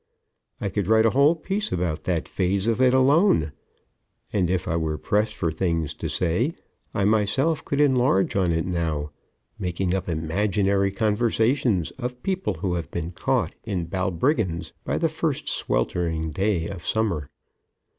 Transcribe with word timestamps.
I 0.59 0.69
could 0.69 0.87
write 0.87 1.05
a 1.05 1.11
whole 1.11 1.35
piece 1.35 1.71
about 1.71 2.05
that 2.05 2.27
phase 2.27 2.65
of 2.65 2.81
it 2.81 2.91
alone, 2.91 3.51
and, 4.33 4.49
if 4.49 4.67
I 4.67 4.75
were 4.75 4.97
pressed 4.97 5.35
for 5.35 5.51
things 5.51 5.93
to 5.93 6.09
say, 6.09 6.55
I 6.91 7.05
myself 7.05 7.63
could 7.63 7.79
enlarge 7.79 8.35
on 8.35 8.51
it 8.51 8.65
now, 8.65 9.11
making 9.59 9.93
up 9.93 10.09
imaginary 10.09 10.89
conversation 10.89 11.83
of 11.99 12.23
people 12.23 12.55
who 12.55 12.73
have 12.73 12.89
been 12.89 13.11
caught 13.11 13.53
in 13.63 13.85
balbriggans 13.85 14.73
by 14.83 14.97
the 14.97 15.07
first 15.07 15.47
sweltering 15.47 16.31
day 16.31 16.67
of 16.67 16.83
summer. 16.83 17.29